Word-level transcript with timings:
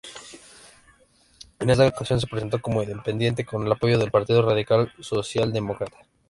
En 1.59 1.69
esta 1.69 1.85
ocasión 1.85 2.19
se 2.19 2.25
presentó 2.25 2.59
como 2.59 2.81
independiente 2.81 3.45
con 3.45 3.71
apoyo 3.71 3.99
del 3.99 4.09
Partido 4.09 4.41
Radical 4.41 4.91
Socialdemócrata. 4.99 5.97